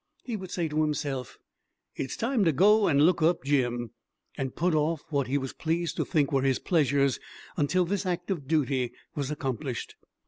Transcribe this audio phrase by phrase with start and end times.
[0.23, 1.37] He would say to himself,
[1.95, 3.91] "It's time to go and look up Jim,"
[4.35, 7.19] and put off what he was pleased to think were his pleasures
[7.55, 9.93] until this act of duty was accomplished.